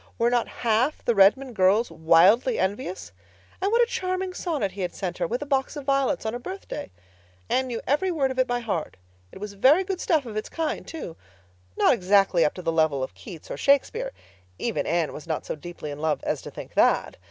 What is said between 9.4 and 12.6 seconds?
very good stuff of its kind, too. Not exactly up